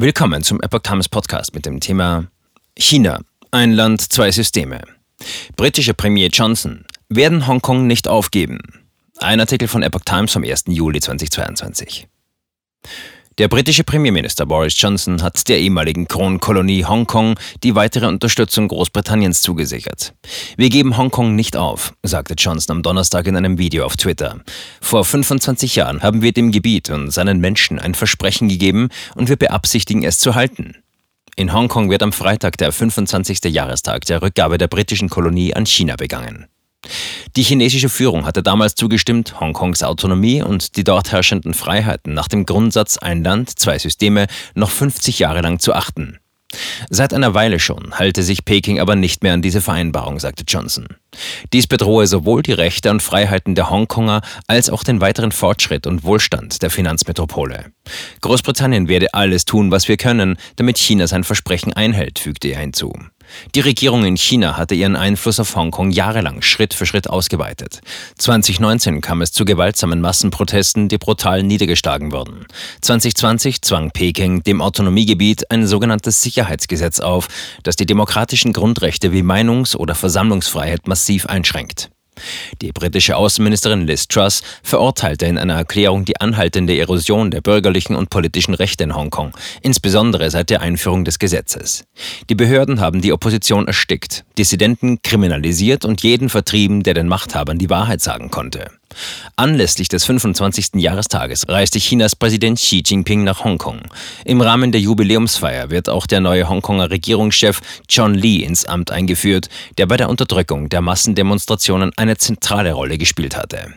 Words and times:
Willkommen 0.00 0.44
zum 0.44 0.60
Epoch 0.60 0.82
Times 0.84 1.08
Podcast 1.08 1.56
mit 1.56 1.66
dem 1.66 1.80
Thema 1.80 2.28
China, 2.78 3.18
ein 3.50 3.72
Land, 3.72 4.00
zwei 4.00 4.30
Systeme. 4.30 4.82
Britischer 5.56 5.92
Premier 5.92 6.28
Johnson 6.28 6.84
werden 7.08 7.48
Hongkong 7.48 7.88
nicht 7.88 8.06
aufgeben. 8.06 8.60
Ein 9.16 9.40
Artikel 9.40 9.66
von 9.66 9.82
Epoch 9.82 10.02
Times 10.04 10.32
vom 10.32 10.44
1. 10.44 10.66
Juli 10.68 11.00
2022. 11.00 12.06
Der 13.38 13.46
britische 13.46 13.84
Premierminister 13.84 14.46
Boris 14.46 14.74
Johnson 14.80 15.22
hat 15.22 15.48
der 15.48 15.60
ehemaligen 15.60 16.08
Kronkolonie 16.08 16.84
Hongkong 16.84 17.38
die 17.62 17.76
weitere 17.76 18.08
Unterstützung 18.08 18.66
Großbritanniens 18.66 19.42
zugesichert. 19.42 20.12
Wir 20.56 20.70
geben 20.70 20.96
Hongkong 20.96 21.36
nicht 21.36 21.56
auf, 21.56 21.94
sagte 22.02 22.34
Johnson 22.36 22.78
am 22.78 22.82
Donnerstag 22.82 23.28
in 23.28 23.36
einem 23.36 23.56
Video 23.56 23.86
auf 23.86 23.96
Twitter. 23.96 24.40
Vor 24.80 25.04
25 25.04 25.76
Jahren 25.76 26.02
haben 26.02 26.20
wir 26.20 26.32
dem 26.32 26.50
Gebiet 26.50 26.90
und 26.90 27.12
seinen 27.12 27.38
Menschen 27.38 27.78
ein 27.78 27.94
Versprechen 27.94 28.48
gegeben 28.48 28.88
und 29.14 29.28
wir 29.28 29.36
beabsichtigen 29.36 30.02
es 30.02 30.18
zu 30.18 30.34
halten. 30.34 30.74
In 31.36 31.52
Hongkong 31.52 31.90
wird 31.90 32.02
am 32.02 32.12
Freitag 32.12 32.56
der 32.56 32.72
25. 32.72 33.44
Jahrestag 33.44 34.04
der 34.06 34.20
Rückgabe 34.20 34.58
der 34.58 34.66
britischen 34.66 35.08
Kolonie 35.08 35.54
an 35.54 35.64
China 35.64 35.94
begangen. 35.94 36.48
Die 37.36 37.42
chinesische 37.42 37.88
Führung 37.88 38.26
hatte 38.26 38.42
damals 38.42 38.74
zugestimmt, 38.74 39.40
Hongkongs 39.40 39.82
Autonomie 39.82 40.42
und 40.42 40.76
die 40.76 40.84
dort 40.84 41.12
herrschenden 41.12 41.54
Freiheiten 41.54 42.14
nach 42.14 42.28
dem 42.28 42.46
Grundsatz 42.46 42.98
ein 42.98 43.22
Land, 43.22 43.58
zwei 43.58 43.78
Systeme 43.78 44.26
noch 44.54 44.70
50 44.70 45.18
Jahre 45.18 45.40
lang 45.40 45.58
zu 45.58 45.74
achten. 45.74 46.18
Seit 46.88 47.12
einer 47.12 47.34
Weile 47.34 47.60
schon 47.60 47.98
halte 47.98 48.22
sich 48.22 48.44
Peking 48.44 48.80
aber 48.80 48.96
nicht 48.96 49.22
mehr 49.22 49.34
an 49.34 49.42
diese 49.42 49.60
Vereinbarung, 49.60 50.18
sagte 50.18 50.44
Johnson. 50.48 50.86
Dies 51.52 51.66
bedrohe 51.66 52.06
sowohl 52.06 52.42
die 52.42 52.52
Rechte 52.52 52.90
und 52.90 53.02
Freiheiten 53.02 53.54
der 53.54 53.68
Hongkonger 53.68 54.22
als 54.46 54.70
auch 54.70 54.82
den 54.82 55.00
weiteren 55.02 55.32
Fortschritt 55.32 55.86
und 55.86 56.04
Wohlstand 56.04 56.62
der 56.62 56.70
Finanzmetropole. 56.70 57.66
Großbritannien 58.22 58.88
werde 58.88 59.12
alles 59.12 59.44
tun, 59.44 59.70
was 59.70 59.88
wir 59.88 59.98
können, 59.98 60.38
damit 60.56 60.78
China 60.78 61.06
sein 61.06 61.24
Versprechen 61.24 61.74
einhält, 61.74 62.18
fügte 62.18 62.48
er 62.48 62.60
hinzu. 62.60 62.94
Die 63.54 63.60
Regierung 63.60 64.04
in 64.04 64.16
China 64.16 64.56
hatte 64.56 64.74
ihren 64.74 64.96
Einfluss 64.96 65.40
auf 65.40 65.54
Hongkong 65.54 65.90
jahrelang 65.90 66.42
Schritt 66.42 66.74
für 66.74 66.86
Schritt 66.86 67.10
ausgeweitet. 67.10 67.80
2019 68.18 69.00
kam 69.00 69.22
es 69.22 69.32
zu 69.32 69.44
gewaltsamen 69.44 70.00
Massenprotesten, 70.00 70.88
die 70.88 70.98
brutal 70.98 71.42
niedergeschlagen 71.42 72.12
wurden. 72.12 72.46
2020 72.82 73.62
zwang 73.62 73.90
Peking 73.90 74.42
dem 74.42 74.60
Autonomiegebiet 74.60 75.50
ein 75.50 75.66
sogenanntes 75.66 76.22
Sicherheitsgesetz 76.22 77.00
auf, 77.00 77.28
das 77.62 77.76
die 77.76 77.86
demokratischen 77.86 78.52
Grundrechte 78.52 79.12
wie 79.12 79.22
Meinungs- 79.22 79.76
oder 79.76 79.94
Versammlungsfreiheit 79.94 80.88
massiv 80.88 81.26
einschränkt. 81.26 81.90
Die 82.62 82.72
britische 82.72 83.16
Außenministerin 83.16 83.86
Liz 83.86 84.08
Truss 84.08 84.42
verurteilte 84.62 85.26
in 85.26 85.38
einer 85.38 85.54
Erklärung 85.54 86.04
die 86.04 86.20
anhaltende 86.20 86.78
Erosion 86.78 87.30
der 87.30 87.40
bürgerlichen 87.40 87.96
und 87.96 88.10
politischen 88.10 88.54
Rechte 88.54 88.84
in 88.84 88.94
Hongkong, 88.94 89.32
insbesondere 89.62 90.30
seit 90.30 90.50
der 90.50 90.60
Einführung 90.60 91.04
des 91.04 91.18
Gesetzes. 91.18 91.84
Die 92.28 92.34
Behörden 92.34 92.80
haben 92.80 93.00
die 93.00 93.12
Opposition 93.12 93.66
erstickt, 93.66 94.24
Dissidenten 94.38 95.02
kriminalisiert 95.02 95.84
und 95.84 96.02
jeden 96.02 96.28
vertrieben, 96.28 96.82
der 96.82 96.94
den 96.94 97.08
Machthabern 97.08 97.58
die 97.58 97.70
Wahrheit 97.70 98.00
sagen 98.00 98.30
konnte. 98.30 98.77
Anlässlich 99.36 99.88
des 99.88 100.04
25. 100.04 100.74
Jahrestages 100.74 101.48
reiste 101.48 101.78
Chinas 101.78 102.16
Präsident 102.16 102.58
Xi 102.58 102.82
Jinping 102.84 103.24
nach 103.24 103.44
Hongkong. 103.44 103.82
Im 104.24 104.40
Rahmen 104.40 104.72
der 104.72 104.80
Jubiläumsfeier 104.80 105.70
wird 105.70 105.88
auch 105.88 106.06
der 106.06 106.20
neue 106.20 106.48
Hongkonger 106.48 106.90
Regierungschef 106.90 107.60
John 107.88 108.14
Lee 108.14 108.38
ins 108.38 108.64
Amt 108.64 108.90
eingeführt, 108.90 109.48
der 109.76 109.86
bei 109.86 109.96
der 109.96 110.08
Unterdrückung 110.08 110.68
der 110.68 110.80
Massendemonstrationen 110.80 111.92
eine 111.96 112.16
zentrale 112.16 112.72
Rolle 112.72 112.98
gespielt 112.98 113.36
hatte. 113.36 113.74